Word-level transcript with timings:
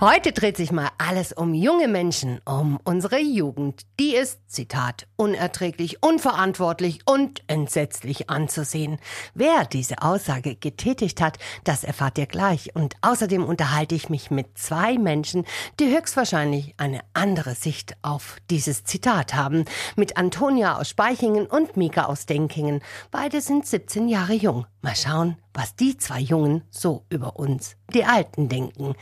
Heute 0.00 0.32
dreht 0.32 0.56
sich 0.56 0.72
mal 0.72 0.88
alles 0.98 1.32
um 1.32 1.54
junge 1.54 1.86
Menschen, 1.86 2.40
um 2.44 2.80
unsere 2.82 3.20
Jugend. 3.20 3.82
Die 4.00 4.16
ist, 4.16 4.40
Zitat, 4.50 5.06
unerträglich, 5.14 6.02
unverantwortlich 6.02 6.98
und 7.06 7.44
entsetzlich 7.46 8.28
anzusehen. 8.28 8.98
Wer 9.34 9.64
diese 9.64 10.02
Aussage 10.02 10.56
getätigt 10.56 11.20
hat, 11.20 11.38
das 11.62 11.84
erfahrt 11.84 12.18
ihr 12.18 12.26
gleich. 12.26 12.74
Und 12.74 12.96
außerdem 13.02 13.44
unterhalte 13.44 13.94
ich 13.94 14.10
mich 14.10 14.32
mit 14.32 14.58
zwei 14.58 14.98
Menschen, 14.98 15.44
die 15.78 15.96
höchstwahrscheinlich 15.96 16.74
eine 16.76 17.02
andere 17.12 17.54
Sicht 17.54 17.96
auf 18.02 18.38
dieses 18.50 18.82
Zitat 18.82 19.34
haben. 19.34 19.64
Mit 19.94 20.16
Antonia 20.16 20.76
aus 20.76 20.88
Speichingen 20.88 21.46
und 21.46 21.76
Mika 21.76 22.06
aus 22.06 22.26
Denkingen. 22.26 22.82
Beide 23.12 23.40
sind 23.40 23.64
17 23.64 24.08
Jahre 24.08 24.34
jung. 24.34 24.66
Mal 24.82 24.96
schauen, 24.96 25.36
was 25.52 25.76
die 25.76 25.96
zwei 25.96 26.18
Jungen 26.18 26.64
so 26.70 27.04
über 27.10 27.36
uns, 27.36 27.76
die 27.94 28.04
Alten, 28.04 28.48
denken. 28.48 28.96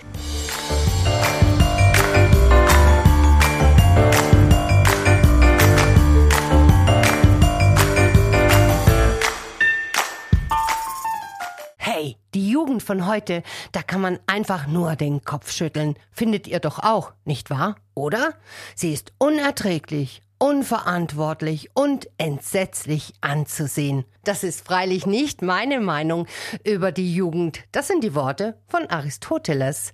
Hey, 11.79 12.17
die 12.35 12.49
Jugend 12.51 12.83
von 12.83 13.07
heute, 13.07 13.43
da 13.73 13.83
kann 13.83 14.01
man 14.01 14.19
einfach 14.27 14.67
nur 14.67 14.97
den 14.97 15.25
Kopf 15.25 15.53
schütteln. 15.53 15.97
Findet 16.11 16.47
ihr 16.47 16.59
doch 16.59 16.79
auch, 16.79 17.13
nicht 17.25 17.51
wahr? 17.51 17.77
Oder? 17.95 18.35
Sie 18.75 18.93
ist 18.93 19.13
unerträglich, 19.19 20.23
unverantwortlich 20.39 21.71
und 21.75 22.09
entsetzlich 22.19 23.13
anzusehen. 23.21 24.05
Das 24.25 24.43
ist 24.43 24.67
freilich 24.67 25.07
nicht 25.07 25.43
meine 25.43 25.81
Meinung 25.81 26.27
über 26.65 26.93
die 26.93 27.15
Jugend. 27.15 27.61
Das 27.73 27.89
sind 27.89 28.03
die 28.03 28.15
Worte 28.15 28.59
von 28.67 28.89
Aristoteles. 28.89 29.93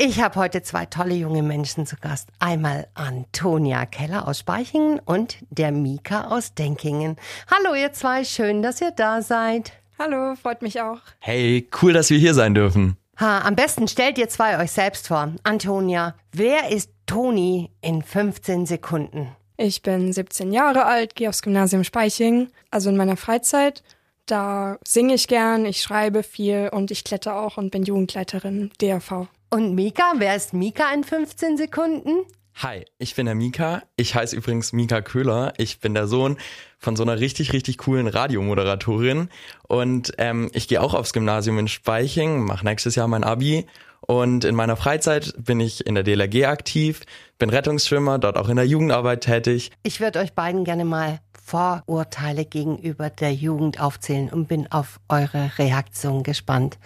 Ich 0.00 0.20
habe 0.20 0.36
heute 0.36 0.62
zwei 0.62 0.86
tolle 0.86 1.14
junge 1.14 1.42
Menschen 1.42 1.84
zu 1.84 1.96
Gast. 1.96 2.28
Einmal 2.38 2.86
Antonia 2.94 3.84
Keller 3.84 4.28
aus 4.28 4.38
Speichingen 4.38 5.00
und 5.04 5.38
der 5.50 5.72
Mika 5.72 6.28
aus 6.28 6.54
Denkingen. 6.54 7.16
Hallo 7.50 7.74
ihr 7.74 7.92
zwei, 7.92 8.22
schön, 8.22 8.62
dass 8.62 8.80
ihr 8.80 8.92
da 8.92 9.22
seid. 9.22 9.72
Hallo, 9.98 10.36
freut 10.36 10.62
mich 10.62 10.80
auch. 10.80 11.00
Hey, 11.18 11.68
cool, 11.82 11.92
dass 11.92 12.10
wir 12.10 12.18
hier 12.18 12.34
sein 12.34 12.54
dürfen. 12.54 12.96
Ha, 13.18 13.40
am 13.40 13.56
besten 13.56 13.88
stellt 13.88 14.18
ihr 14.18 14.28
zwei 14.28 14.62
euch 14.62 14.70
selbst 14.70 15.08
vor. 15.08 15.32
Antonia, 15.42 16.14
wer 16.30 16.70
ist 16.70 16.92
Toni 17.06 17.72
in 17.80 18.02
15 18.02 18.66
Sekunden? 18.66 19.34
Ich 19.56 19.82
bin 19.82 20.12
17 20.12 20.52
Jahre 20.52 20.84
alt, 20.84 21.16
gehe 21.16 21.28
aufs 21.28 21.42
Gymnasium 21.42 21.82
Speiching, 21.82 22.50
also 22.70 22.88
in 22.88 22.96
meiner 22.96 23.16
Freizeit. 23.16 23.82
Da 24.26 24.78
singe 24.86 25.14
ich 25.14 25.26
gern, 25.26 25.66
ich 25.66 25.82
schreibe 25.82 26.22
viel 26.22 26.68
und 26.72 26.92
ich 26.92 27.02
kletter 27.02 27.34
auch 27.34 27.56
und 27.56 27.72
bin 27.72 27.82
Jugendleiterin 27.82 28.70
DRV. 28.80 29.26
Und 29.50 29.74
Mika, 29.74 30.12
wer 30.18 30.36
ist 30.36 30.52
Mika 30.52 30.92
in 30.92 31.04
15 31.04 31.56
Sekunden? 31.56 32.26
Hi, 32.56 32.84
ich 32.98 33.14
bin 33.14 33.24
der 33.24 33.34
Mika. 33.34 33.82
Ich 33.96 34.14
heiße 34.14 34.36
übrigens 34.36 34.74
Mika 34.74 35.00
Köhler. 35.00 35.54
Ich 35.56 35.80
bin 35.80 35.94
der 35.94 36.06
Sohn 36.06 36.36
von 36.78 36.96
so 36.96 37.02
einer 37.02 37.18
richtig, 37.18 37.54
richtig 37.54 37.78
coolen 37.78 38.08
Radiomoderatorin. 38.08 39.30
Und 39.66 40.12
ähm, 40.18 40.50
ich 40.52 40.68
gehe 40.68 40.82
auch 40.82 40.92
aufs 40.92 41.14
Gymnasium 41.14 41.58
in 41.58 41.68
Speiching, 41.68 42.44
mache 42.44 42.66
nächstes 42.66 42.94
Jahr 42.94 43.08
mein 43.08 43.24
Abi. 43.24 43.66
Und 44.02 44.44
in 44.44 44.54
meiner 44.54 44.76
Freizeit 44.76 45.32
bin 45.38 45.60
ich 45.60 45.86
in 45.86 45.94
der 45.94 46.04
DLRG 46.04 46.46
aktiv, 46.46 47.02
bin 47.38 47.48
Rettungsschwimmer, 47.48 48.18
dort 48.18 48.36
auch 48.36 48.50
in 48.50 48.56
der 48.56 48.66
Jugendarbeit 48.66 49.22
tätig. 49.22 49.70
Ich 49.82 50.00
würde 50.00 50.18
euch 50.18 50.34
beiden 50.34 50.64
gerne 50.64 50.84
mal 50.84 51.20
Vorurteile 51.42 52.44
gegenüber 52.44 53.08
der 53.08 53.32
Jugend 53.32 53.80
aufzählen 53.80 54.28
und 54.28 54.46
bin 54.48 54.70
auf 54.70 55.00
eure 55.08 55.52
Reaktion 55.58 56.22
gespannt. 56.22 56.78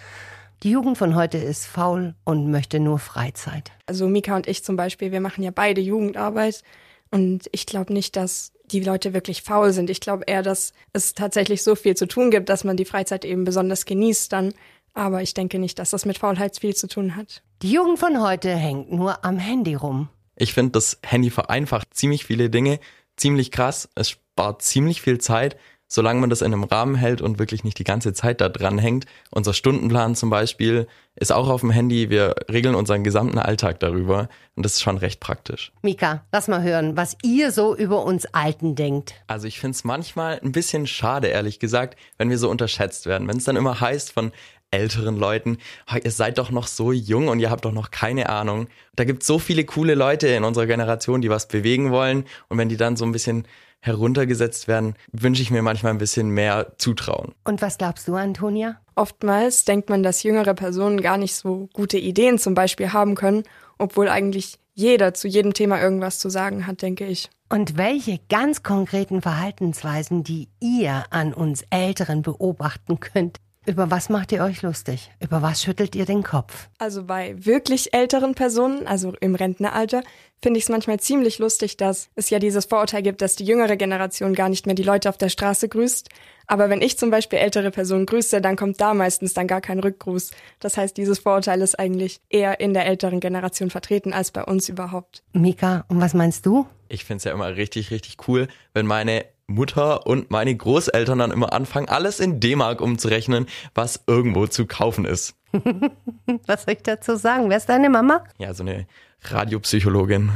Die 0.63 0.71
Jugend 0.71 0.97
von 0.97 1.13
heute 1.13 1.37
ist 1.37 1.65
faul 1.65 2.15
und 2.23 2.49
möchte 2.49 2.79
nur 2.79 2.97
Freizeit. 2.97 3.73
Also 3.85 4.07
Mika 4.07 4.33
und 4.37 4.47
ich 4.47 4.63
zum 4.63 4.77
Beispiel, 4.77 5.11
wir 5.11 5.19
machen 5.19 5.43
ja 5.43 5.51
beide 5.51 5.81
Jugendarbeit 5.81 6.63
und 7.11 7.49
ich 7.51 7.65
glaube 7.65 7.91
nicht, 7.91 8.15
dass 8.15 8.53
die 8.71 8.79
Leute 8.79 9.13
wirklich 9.13 9.41
faul 9.41 9.73
sind. 9.73 9.89
Ich 9.89 9.99
glaube 9.99 10.23
eher, 10.25 10.41
dass 10.41 10.71
es 10.93 11.15
tatsächlich 11.15 11.63
so 11.63 11.75
viel 11.75 11.97
zu 11.97 12.07
tun 12.07 12.31
gibt, 12.31 12.47
dass 12.47 12.63
man 12.63 12.77
die 12.77 12.85
Freizeit 12.85 13.25
eben 13.25 13.43
besonders 13.43 13.83
genießt 13.83 14.31
dann. 14.31 14.53
Aber 14.93 15.21
ich 15.21 15.33
denke 15.33 15.59
nicht, 15.59 15.79
dass 15.79 15.89
das 15.89 16.05
mit 16.05 16.17
Faulheit 16.17 16.57
viel 16.57 16.75
zu 16.77 16.87
tun 16.87 17.17
hat. 17.17 17.43
Die 17.61 17.73
Jugend 17.73 17.99
von 17.99 18.21
heute 18.21 18.55
hängt 18.55 18.89
nur 18.89 19.25
am 19.25 19.39
Handy 19.39 19.75
rum. 19.75 20.07
Ich 20.37 20.53
finde, 20.53 20.71
das 20.71 20.97
Handy 21.05 21.29
vereinfacht 21.29 21.93
ziemlich 21.93 22.23
viele 22.23 22.49
Dinge, 22.49 22.79
ziemlich 23.17 23.51
krass. 23.51 23.89
Es 23.95 24.11
spart 24.11 24.61
ziemlich 24.61 25.01
viel 25.01 25.17
Zeit 25.17 25.57
solange 25.93 26.19
man 26.19 26.29
das 26.29 26.41
in 26.41 26.51
einem 26.53 26.63
Rahmen 26.63 26.95
hält 26.95 27.21
und 27.21 27.37
wirklich 27.37 27.63
nicht 27.63 27.77
die 27.77 27.83
ganze 27.83 28.13
Zeit 28.13 28.41
da 28.41 28.49
dran 28.49 28.79
hängt. 28.79 29.05
Unser 29.29 29.53
Stundenplan 29.53 30.15
zum 30.15 30.31
Beispiel 30.31 30.87
ist 31.15 31.31
auch 31.31 31.49
auf 31.49 31.61
dem 31.61 31.69
Handy. 31.69 32.09
Wir 32.09 32.33
regeln 32.51 32.73
unseren 32.73 33.03
gesamten 33.03 33.37
Alltag 33.37 33.79
darüber 33.79 34.27
und 34.55 34.65
das 34.65 34.73
ist 34.73 34.81
schon 34.81 34.97
recht 34.97 35.19
praktisch. 35.19 35.71
Mika, 35.83 36.23
lass 36.31 36.47
mal 36.47 36.63
hören, 36.63 36.97
was 36.97 37.15
ihr 37.21 37.51
so 37.51 37.75
über 37.75 38.03
uns 38.03 38.25
Alten 38.33 38.73
denkt. 38.73 39.13
Also 39.27 39.47
ich 39.47 39.59
finde 39.59 39.75
es 39.75 39.83
manchmal 39.83 40.39
ein 40.43 40.51
bisschen 40.51 40.87
schade, 40.87 41.27
ehrlich 41.27 41.59
gesagt, 41.59 41.95
wenn 42.17 42.31
wir 42.31 42.39
so 42.39 42.49
unterschätzt 42.49 43.05
werden. 43.05 43.27
Wenn 43.27 43.37
es 43.37 43.43
dann 43.43 43.55
immer 43.55 43.79
heißt 43.79 44.11
von 44.11 44.31
älteren 44.71 45.15
Leuten, 45.15 45.59
ihr 46.03 46.09
seid 46.09 46.39
doch 46.39 46.49
noch 46.49 46.65
so 46.65 46.91
jung 46.91 47.27
und 47.27 47.39
ihr 47.39 47.51
habt 47.51 47.65
doch 47.65 47.71
noch 47.71 47.91
keine 47.91 48.29
Ahnung. 48.29 48.67
Da 48.95 49.03
gibt 49.03 49.21
es 49.21 49.27
so 49.27 49.37
viele 49.37 49.65
coole 49.65 49.93
Leute 49.93 50.27
in 50.29 50.43
unserer 50.43 50.65
Generation, 50.65 51.21
die 51.21 51.29
was 51.29 51.47
bewegen 51.47 51.91
wollen 51.91 52.25
und 52.49 52.57
wenn 52.57 52.69
die 52.69 52.77
dann 52.77 52.95
so 52.95 53.05
ein 53.05 53.11
bisschen 53.11 53.47
heruntergesetzt 53.83 54.69
werden, 54.69 54.95
wünsche 55.11 55.41
ich 55.41 55.51
mir 55.51 55.61
manchmal 55.61 55.91
ein 55.91 55.97
bisschen 55.97 56.29
mehr 56.29 56.73
Zutrauen. 56.77 57.33
Und 57.43 57.61
was 57.61 57.77
glaubst 57.77 58.07
du, 58.07 58.15
Antonia? 58.15 58.79
Oftmals 58.95 59.65
denkt 59.65 59.89
man, 59.89 60.03
dass 60.03 60.23
jüngere 60.23 60.53
Personen 60.53 61.01
gar 61.01 61.17
nicht 61.17 61.35
so 61.35 61.67
gute 61.73 61.97
Ideen 61.97 62.39
zum 62.39 62.53
Beispiel 62.53 62.93
haben 62.93 63.15
können, 63.15 63.43
obwohl 63.77 64.07
eigentlich 64.07 64.57
jeder 64.73 65.13
zu 65.13 65.27
jedem 65.27 65.53
Thema 65.53 65.81
irgendwas 65.81 66.17
zu 66.17 66.29
sagen 66.29 66.65
hat, 66.65 66.81
denke 66.81 67.05
ich. 67.05 67.29
Und 67.49 67.77
welche 67.77 68.19
ganz 68.29 68.63
konkreten 68.63 69.21
Verhaltensweisen, 69.21 70.23
die 70.23 70.47
ihr 70.61 71.03
an 71.09 71.33
uns 71.33 71.65
Älteren 71.69 72.21
beobachten 72.21 73.01
könnt, 73.01 73.37
über 73.65 73.91
was 73.91 74.09
macht 74.09 74.31
ihr 74.31 74.43
euch 74.43 74.61
lustig? 74.61 75.11
Über 75.19 75.41
was 75.41 75.63
schüttelt 75.63 75.95
ihr 75.95 76.05
den 76.05 76.23
Kopf? 76.23 76.69
Also 76.77 77.03
bei 77.05 77.35
wirklich 77.37 77.93
älteren 77.93 78.35
Personen, 78.35 78.87
also 78.87 79.13
im 79.21 79.35
Rentneralter, 79.35 80.03
finde 80.41 80.57
ich 80.57 80.65
es 80.65 80.69
manchmal 80.69 80.99
ziemlich 80.99 81.39
lustig, 81.39 81.77
dass 81.77 82.09
es 82.15 82.29
ja 82.29 82.39
dieses 82.39 82.65
Vorurteil 82.65 83.01
gibt, 83.01 83.21
dass 83.21 83.35
die 83.35 83.45
jüngere 83.45 83.77
Generation 83.77 84.33
gar 84.33 84.49
nicht 84.49 84.65
mehr 84.65 84.75
die 84.75 84.83
Leute 84.83 85.07
auf 85.07 85.17
der 85.17 85.29
Straße 85.29 85.69
grüßt. 85.69 86.09
Aber 86.47 86.69
wenn 86.69 86.81
ich 86.81 86.99
zum 86.99 87.09
Beispiel 87.09 87.39
ältere 87.39 87.71
Personen 87.71 88.05
grüße, 88.05 88.41
dann 88.41 88.57
kommt 88.57 88.81
da 88.81 88.93
meistens 88.93 89.33
dann 89.33 89.47
gar 89.47 89.61
kein 89.61 89.79
Rückgruß. 89.79 90.31
Das 90.59 90.75
heißt, 90.75 90.97
dieses 90.97 91.19
Vorurteil 91.19 91.61
ist 91.61 91.79
eigentlich 91.79 92.19
eher 92.29 92.59
in 92.59 92.73
der 92.73 92.85
älteren 92.85 93.21
Generation 93.21 93.69
vertreten 93.69 94.11
als 94.11 94.31
bei 94.31 94.43
uns 94.43 94.67
überhaupt. 94.67 95.23
Mika, 95.31 95.85
und 95.87 96.01
was 96.01 96.13
meinst 96.13 96.45
du? 96.45 96.67
Ich 96.89 97.05
finde 97.05 97.19
es 97.19 97.23
ja 97.23 97.31
immer 97.31 97.55
richtig, 97.55 97.91
richtig 97.91 98.27
cool, 98.27 98.49
wenn 98.73 98.85
meine 98.85 99.25
Mutter 99.47 100.05
und 100.07 100.31
meine 100.31 100.55
Großeltern 100.55 101.19
dann 101.19 101.31
immer 101.31 101.53
anfangen, 101.53 101.89
alles 101.89 102.19
in 102.19 102.39
D-Mark 102.39 102.81
umzurechnen, 102.81 103.47
was 103.75 104.03
irgendwo 104.07 104.47
zu 104.47 104.65
kaufen 104.65 105.05
ist. 105.05 105.35
was 106.47 106.63
soll 106.63 106.73
ich 106.73 106.83
dazu 106.83 107.15
sagen? 107.15 107.49
Wer 107.49 107.57
ist 107.57 107.69
deine 107.69 107.89
Mama? 107.89 108.23
Ja, 108.37 108.53
so 108.53 108.63
eine 108.63 108.87
Radiopsychologin. 109.21 110.31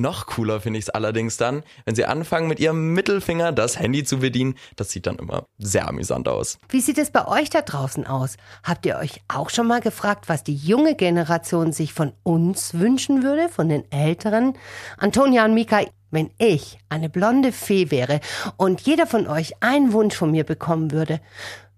Noch 0.00 0.26
cooler 0.26 0.60
finde 0.60 0.78
ich 0.78 0.84
es 0.84 0.90
allerdings 0.90 1.38
dann, 1.38 1.64
wenn 1.84 1.96
sie 1.96 2.04
anfangen 2.04 2.46
mit 2.46 2.60
ihrem 2.60 2.94
Mittelfinger 2.94 3.50
das 3.50 3.80
Handy 3.80 4.04
zu 4.04 4.18
bedienen. 4.18 4.54
Das 4.76 4.92
sieht 4.92 5.08
dann 5.08 5.16
immer 5.16 5.46
sehr 5.58 5.88
amüsant 5.88 6.28
aus. 6.28 6.58
Wie 6.68 6.80
sieht 6.80 6.98
es 6.98 7.10
bei 7.10 7.26
euch 7.26 7.50
da 7.50 7.62
draußen 7.62 8.06
aus? 8.06 8.36
Habt 8.62 8.86
ihr 8.86 8.96
euch 8.96 9.22
auch 9.26 9.50
schon 9.50 9.66
mal 9.66 9.80
gefragt, 9.80 10.28
was 10.28 10.44
die 10.44 10.54
junge 10.54 10.94
Generation 10.94 11.72
sich 11.72 11.92
von 11.92 12.12
uns 12.22 12.74
wünschen 12.74 13.24
würde, 13.24 13.48
von 13.48 13.68
den 13.68 13.90
Älteren? 13.90 14.56
Antonia 14.98 15.44
und 15.44 15.54
Mika, 15.54 15.80
wenn 16.10 16.30
ich 16.38 16.78
eine 16.88 17.08
blonde 17.08 17.52
Fee 17.52 17.90
wäre 17.90 18.20
und 18.56 18.80
jeder 18.82 19.06
von 19.06 19.26
euch 19.26 19.62
einen 19.62 19.92
Wunsch 19.92 20.14
von 20.14 20.30
mir 20.30 20.44
bekommen 20.44 20.90
würde, 20.90 21.20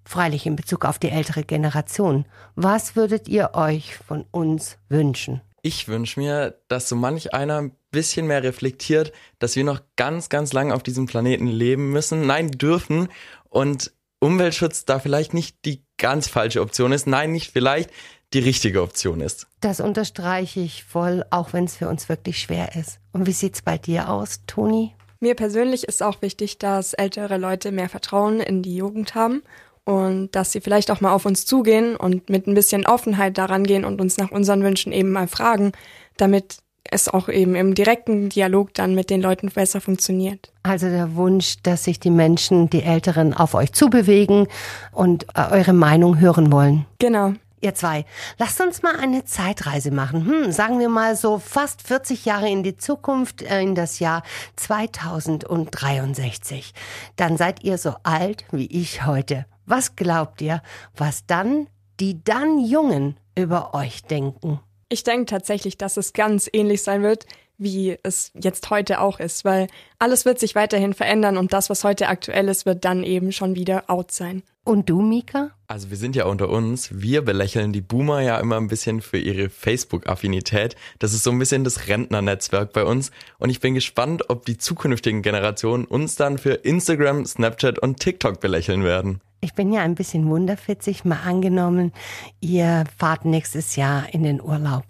freilich 0.05 0.47
in 0.47 0.57
Bezug 0.57 0.85
auf 0.85 0.99
die 0.99 1.11
ältere 1.11 1.45
Generation, 1.45 2.25
was 2.57 2.97
würdet 2.97 3.29
ihr 3.29 3.51
euch 3.55 3.97
von 3.97 4.25
uns 4.31 4.79
wünschen? 4.89 5.41
Ich 5.63 5.89
wünsche 5.89 6.19
mir, 6.19 6.59
dass 6.69 6.89
so 6.89 6.97
manch 6.97 7.35
einer 7.35 7.61
ein 7.61 7.77
bisschen 7.91 8.27
mehr 8.27 8.43
reflektiert, 8.43 9.13
dass 9.39 9.57
wir 9.57 9.65
noch 9.65 9.81
ganz, 9.97 10.29
ganz 10.29 10.53
lange 10.53 10.75
auf 10.75 10.83
diesem 10.83 11.07
Planeten 11.07 11.47
leben 11.47 11.91
müssen, 11.93 12.27
nein, 12.27 12.51
dürfen 12.51 13.09
und 13.49 13.93
Umweltschutz 14.21 14.85
da 14.85 14.99
vielleicht 14.99 15.35
nicht 15.35 15.65
die 15.65 15.85
ganz 15.97 16.29
falsche 16.29 16.61
Option 16.61 16.93
ist, 16.93 17.07
nein, 17.07 17.33
nicht 17.33 17.51
vielleicht 17.51 17.91
die 18.33 18.39
richtige 18.39 18.83
Option 18.83 19.21
ist. 19.21 19.47
Das 19.61 19.81
unterstreiche 19.81 20.61
ich 20.61 20.85
voll, 20.85 21.25
auch 21.31 21.53
wenn 21.53 21.65
es 21.65 21.77
für 21.77 21.89
uns 21.89 22.09
wirklich 22.09 22.39
schwer 22.39 22.77
ist. 22.77 22.99
Und 23.13 23.27
wie 23.27 23.33
sieht's 23.33 23.63
bei 23.63 23.79
dir 23.79 24.09
aus, 24.09 24.41
Toni? 24.47 24.95
Mir 25.21 25.35
persönlich 25.35 25.85
ist 25.85 26.03
auch 26.03 26.23
wichtig, 26.23 26.59
dass 26.59 26.95
ältere 26.95 27.37
Leute 27.37 27.73
mehr 27.73 27.89
Vertrauen 27.89 28.41
in 28.41 28.63
die 28.63 28.75
Jugend 28.75 29.15
haben 29.15 29.43
und 29.85 30.35
dass 30.35 30.53
sie 30.53 30.61
vielleicht 30.61 30.91
auch 30.91 31.01
mal 31.01 31.13
auf 31.13 31.27
uns 31.27 31.45
zugehen 31.45 31.97
und 31.97 32.31
mit 32.31 32.47
ein 32.47 32.55
bisschen 32.55 32.87
Offenheit 32.87 33.37
daran 33.37 33.65
gehen 33.65 33.85
und 33.85 34.01
uns 34.01 34.17
nach 34.17 34.31
unseren 34.31 34.63
Wünschen 34.63 34.93
eben 34.93 35.11
mal 35.11 35.29
fragen, 35.29 35.73
damit 36.17 36.59
es 36.85 37.09
auch 37.09 37.29
eben 37.29 37.55
im 37.55 37.75
direkten 37.75 38.31
Dialog 38.31 38.73
dann 38.75 38.95
mit 38.95 39.11
den 39.11 39.21
Leuten 39.21 39.51
besser 39.51 39.81
funktioniert. 39.81 40.53
Also 40.63 40.89
der 40.89 41.15
Wunsch, 41.15 41.57
dass 41.63 41.85
sich 41.85 42.01
die 42.01 42.11
Menschen, 42.11 42.71
die 42.71 42.83
Älteren, 42.83 43.35
auf 43.35 43.55
euch 43.55 43.73
zubewegen 43.73 44.49
und 44.93 45.27
äh, 45.35 45.51
eure 45.51 45.73
Meinung 45.73 46.19
hören 46.19 46.51
wollen. 46.51 46.87
Genau. 46.99 47.35
Ihr 47.63 47.75
zwei, 47.75 48.07
lasst 48.39 48.59
uns 48.63 48.83
mal 48.83 48.97
eine 48.97 49.27
Zeitreise 49.27 49.91
machen. 49.91 50.25
Hm, 50.25 50.51
sagen 50.51 50.79
wir 50.79 50.89
mal 50.89 51.15
so 51.15 51.39
fast 51.39 51.83
40 51.83 52.25
Jahre 52.25 52.49
in 52.49 52.63
die 52.63 52.79
Zukunft, 52.79 53.43
äh, 53.43 53.61
in 53.61 53.75
das 53.75 53.99
Jahr 53.99 54.23
2063. 54.57 56.73
Dann 57.17 57.37
seid 57.37 57.63
ihr 57.63 57.77
so 57.77 57.97
alt 58.03 58.47
wie 58.51 58.65
ich 58.67 59.05
heute. 59.05 59.45
Was 59.67 59.95
glaubt 59.95 60.41
ihr, 60.41 60.63
was 60.97 61.27
dann 61.27 61.67
die 62.01 62.25
dann 62.25 62.65
Jungen 62.65 63.19
über 63.37 63.75
euch 63.75 64.05
denken? 64.05 64.61
Ich 64.89 65.05
denke 65.05 65.27
tatsächlich, 65.27 65.77
dass 65.77 65.99
es 65.99 66.15
ganz 66.15 66.49
ähnlich 66.51 66.83
sein 66.83 67.03
wird, 67.03 67.27
wie 67.59 67.99
es 68.03 68.33
jetzt 68.35 68.71
heute 68.71 69.01
auch 69.01 69.21
ist, 69.21 69.45
weil 69.45 69.67
alles 69.99 70.25
wird 70.25 70.41
sich 70.41 70.55
weiterhin 70.55 70.95
verändern 70.95 71.37
und 71.37 71.53
das, 71.53 71.69
was 71.69 71.85
heute 71.85 72.09
aktuell 72.09 72.49
ist, 72.49 72.65
wird 72.65 72.87
dann 72.87 73.05
eben 73.05 73.33
schon 73.33 73.55
wieder 73.55 73.91
out 73.91 74.13
sein. 74.13 74.43
Und 74.65 74.91
du, 74.91 75.01
Mika? 75.01 75.51
Also 75.67 75.91
wir 75.91 75.97
sind 75.97 76.15
ja 76.15 76.27
unter 76.27 76.51
uns. 76.51 76.91
Wir 76.93 77.23
belächeln 77.23 77.73
die 77.73 77.81
Boomer 77.81 78.21
ja 78.21 78.39
immer 78.39 78.57
ein 78.57 78.69
bisschen 78.69 79.01
für 79.01 79.19
ihre 79.19 79.49
Facebook-Affinität. 79.49 80.77
Das 80.99 81.15
ist 81.15 81.23
so 81.23 81.31
ein 81.31 81.39
bisschen 81.39 81.65
das 81.65 81.89
Rentnernetzwerk 81.89 82.73
bei 82.73 82.85
uns. 82.85 83.11
Und 83.39 83.51
ich 83.51 83.61
bin 83.61 83.75
gespannt, 83.75 84.29
ob 84.29 84.45
die 84.45 84.59
zukünftigen 84.59 85.23
Generationen 85.23 85.87
uns 85.87 86.17
dann 86.17 86.39
für 86.39 86.53
Instagram, 86.53 87.25
Snapchat 87.25 87.79
und 87.79 88.01
TikTok 88.01 88.41
belächeln 88.41 88.85
werden. 88.85 89.21
Ich 89.43 89.55
bin 89.55 89.73
ja 89.73 89.81
ein 89.81 89.95
bisschen 89.95 90.29
wunderfitzig, 90.29 91.07
mal 91.07 91.21
angenommen, 91.25 91.93
ihr 92.41 92.85
fahrt 92.99 93.25
nächstes 93.25 93.75
Jahr 93.75 94.13
in 94.13 94.23
den 94.23 94.43
Urlaub. 94.43 94.85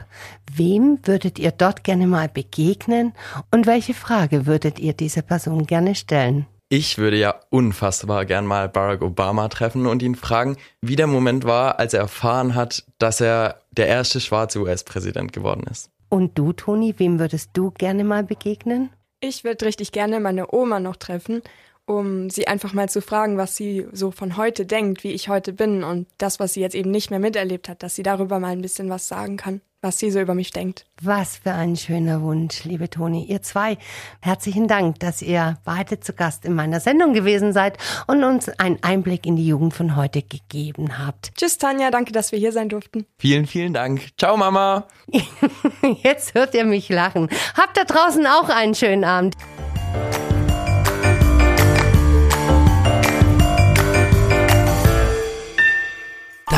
Wem 0.52 0.98
würdet 1.04 1.38
ihr 1.38 1.52
dort 1.52 1.84
gerne 1.84 2.08
mal 2.08 2.28
begegnen 2.28 3.12
und 3.52 3.66
welche 3.66 3.94
Frage 3.94 4.46
würdet 4.46 4.80
ihr 4.80 4.92
dieser 4.92 5.22
Person 5.22 5.66
gerne 5.66 5.94
stellen? 5.94 6.46
Ich 6.72 6.98
würde 6.98 7.16
ja 7.16 7.34
unfassbar 7.50 8.24
gern 8.26 8.46
mal 8.46 8.68
Barack 8.68 9.02
Obama 9.02 9.48
treffen 9.48 9.86
und 9.86 10.04
ihn 10.04 10.14
fragen, 10.14 10.56
wie 10.80 10.94
der 10.94 11.08
Moment 11.08 11.44
war, 11.44 11.80
als 11.80 11.94
er 11.94 12.00
erfahren 12.02 12.54
hat, 12.54 12.84
dass 12.98 13.20
er 13.20 13.56
der 13.72 13.88
erste 13.88 14.20
schwarze 14.20 14.60
US-Präsident 14.60 15.32
geworden 15.32 15.64
ist. 15.68 15.90
Und 16.10 16.38
du, 16.38 16.52
Toni, 16.52 16.94
wem 16.98 17.18
würdest 17.18 17.50
du 17.54 17.72
gerne 17.72 18.04
mal 18.04 18.22
begegnen? 18.22 18.90
Ich 19.18 19.42
würde 19.42 19.66
richtig 19.66 19.90
gerne 19.90 20.20
meine 20.20 20.54
Oma 20.54 20.78
noch 20.78 20.94
treffen 20.94 21.42
um 21.90 22.30
sie 22.30 22.46
einfach 22.46 22.72
mal 22.72 22.88
zu 22.88 23.02
fragen, 23.02 23.36
was 23.36 23.56
sie 23.56 23.86
so 23.92 24.10
von 24.10 24.36
heute 24.36 24.64
denkt, 24.64 25.02
wie 25.02 25.12
ich 25.12 25.28
heute 25.28 25.52
bin 25.52 25.82
und 25.82 26.06
das, 26.18 26.38
was 26.38 26.54
sie 26.54 26.60
jetzt 26.60 26.74
eben 26.74 26.90
nicht 26.90 27.10
mehr 27.10 27.18
miterlebt 27.18 27.68
hat, 27.68 27.82
dass 27.82 27.96
sie 27.96 28.02
darüber 28.02 28.38
mal 28.38 28.52
ein 28.52 28.62
bisschen 28.62 28.88
was 28.88 29.08
sagen 29.08 29.36
kann, 29.36 29.60
was 29.82 29.98
sie 29.98 30.10
so 30.10 30.20
über 30.20 30.34
mich 30.34 30.52
denkt. 30.52 30.84
Was 31.02 31.38
für 31.38 31.52
ein 31.52 31.76
schöner 31.76 32.22
Wunsch, 32.22 32.64
liebe 32.64 32.88
Toni. 32.90 33.24
Ihr 33.24 33.42
zwei, 33.42 33.76
herzlichen 34.20 34.68
Dank, 34.68 35.00
dass 35.00 35.20
ihr 35.20 35.58
beide 35.64 35.98
zu 35.98 36.12
Gast 36.12 36.44
in 36.44 36.54
meiner 36.54 36.78
Sendung 36.78 37.12
gewesen 37.12 37.52
seid 37.52 37.76
und 38.06 38.22
uns 38.22 38.48
einen 38.48 38.78
Einblick 38.82 39.26
in 39.26 39.36
die 39.36 39.46
Jugend 39.46 39.74
von 39.74 39.96
heute 39.96 40.22
gegeben 40.22 40.98
habt. 40.98 41.34
Tschüss, 41.36 41.58
Tanja, 41.58 41.90
danke, 41.90 42.12
dass 42.12 42.30
wir 42.30 42.38
hier 42.38 42.52
sein 42.52 42.68
durften. 42.68 43.06
Vielen, 43.18 43.46
vielen 43.46 43.74
Dank. 43.74 44.16
Ciao, 44.16 44.36
Mama. 44.36 44.86
Jetzt 46.02 46.34
hört 46.34 46.54
ihr 46.54 46.64
mich 46.64 46.88
lachen. 46.88 47.28
Habt 47.56 47.76
da 47.76 47.84
draußen 47.84 48.26
auch 48.26 48.48
einen 48.48 48.74
schönen 48.74 49.04
Abend. 49.04 49.34